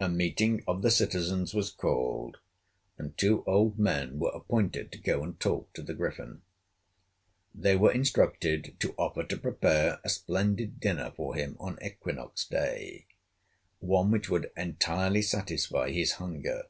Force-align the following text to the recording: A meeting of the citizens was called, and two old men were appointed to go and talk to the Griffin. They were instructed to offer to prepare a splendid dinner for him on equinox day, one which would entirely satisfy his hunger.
A 0.00 0.08
meeting 0.08 0.64
of 0.66 0.80
the 0.80 0.90
citizens 0.90 1.52
was 1.52 1.70
called, 1.70 2.38
and 2.96 3.14
two 3.18 3.44
old 3.46 3.78
men 3.78 4.18
were 4.18 4.30
appointed 4.30 4.90
to 4.92 4.98
go 4.98 5.22
and 5.22 5.38
talk 5.38 5.70
to 5.74 5.82
the 5.82 5.92
Griffin. 5.92 6.40
They 7.54 7.76
were 7.76 7.92
instructed 7.92 8.76
to 8.80 8.94
offer 8.96 9.24
to 9.24 9.36
prepare 9.36 10.00
a 10.02 10.08
splendid 10.08 10.80
dinner 10.80 11.12
for 11.14 11.34
him 11.34 11.54
on 11.60 11.78
equinox 11.84 12.46
day, 12.46 13.04
one 13.78 14.10
which 14.10 14.30
would 14.30 14.50
entirely 14.56 15.20
satisfy 15.20 15.90
his 15.90 16.12
hunger. 16.12 16.62